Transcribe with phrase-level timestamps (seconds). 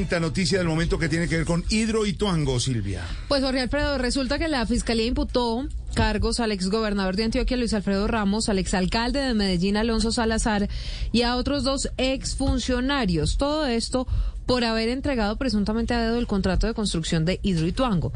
[0.00, 3.02] quinta noticia del momento que tiene que ver con Hidroituango, Silvia.
[3.28, 8.06] Pues Jorge Alfredo, resulta que la Fiscalía imputó cargos al exgobernador de Antioquia, Luis Alfredo
[8.06, 10.70] Ramos, al exalcalde de Medellín, Alonso Salazar,
[11.12, 13.36] y a otros dos exfuncionarios.
[13.36, 14.06] Todo esto
[14.46, 18.10] por haber entregado presuntamente a dedo el contrato de construcción de Hidroituango.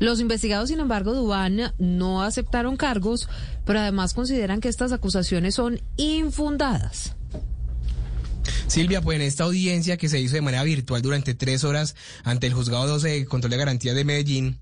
[0.00, 3.26] Los investigados, sin embargo, Dubán no aceptaron cargos,
[3.64, 7.16] pero además consideran que estas acusaciones son infundadas.
[8.72, 11.94] Silvia, pues en esta audiencia que se hizo de manera virtual durante tres horas
[12.24, 14.60] ante el juzgado 12 de control de garantías de Medellín,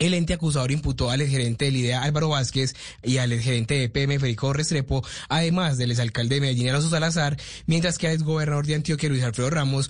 [0.00, 4.18] el ente acusador imputó al gerente del IDEA Álvaro Vázquez y al gerente de PM
[4.18, 7.36] Federico Restrepo, además del exalcalde de Medellín Alonso Salazar,
[7.66, 9.88] mientras que al exgobernador de Antioquia Luis Alfredo Ramos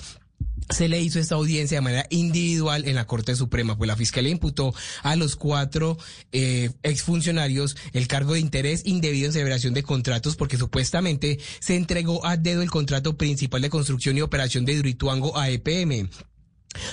[0.71, 4.31] se le hizo esta audiencia de manera individual en la Corte Suprema, pues la Fiscalía
[4.31, 5.99] imputó a los cuatro
[6.33, 12.25] eh, exfuncionarios el cargo de interés indebido en celebración de contratos porque supuestamente se entregó
[12.27, 16.09] a dedo el contrato principal de construcción y operación de Hidroituango a EPM.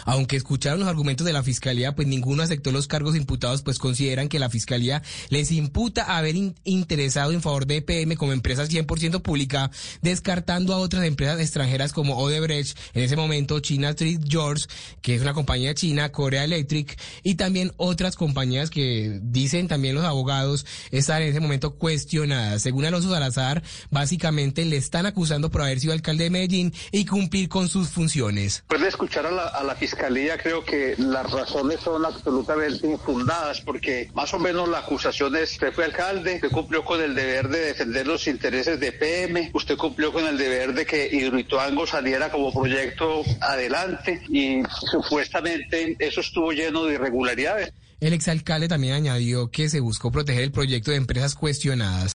[0.05, 4.29] Aunque escucharon los argumentos de la fiscalía, pues ninguno aceptó los cargos imputados, pues consideran
[4.29, 9.71] que la fiscalía les imputa haber interesado en favor de EPM como empresa 100% pública,
[10.01, 14.65] descartando a otras empresas extranjeras como Odebrecht, en ese momento China Street George,
[15.01, 20.05] que es una compañía china, Korea Electric, y también otras compañías que dicen también los
[20.05, 22.61] abogados estar en ese momento cuestionadas.
[22.61, 27.49] Según Alonso Salazar, básicamente le están acusando por haber sido alcalde de Medellín y cumplir
[27.49, 28.63] con sus funciones.
[28.67, 34.33] Puede escuchar a la la fiscalía creo que las razones son absolutamente infundadas porque más
[34.33, 38.07] o menos la acusación es usted fue alcalde, usted cumplió con el deber de defender
[38.07, 43.21] los intereses de PM, usted cumplió con el deber de que Hidroituango saliera como proyecto
[43.41, 47.73] adelante y supuestamente eso estuvo lleno de irregularidades.
[48.01, 52.09] El exalcalde también añadió que se buscó proteger el proyecto de empresas cuestionadas.